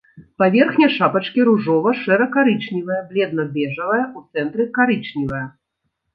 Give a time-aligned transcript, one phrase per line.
[0.43, 5.45] Паверхня шапачкі ружова-шэра-карычневая, бледна-бэжавая, у цэнтры карычневая.